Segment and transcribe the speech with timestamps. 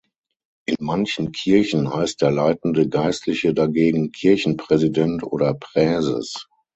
[0.65, 6.47] In manchen Kirchen heißt der leitende Geistliche dagegen Kirchenpräsident oder Präses.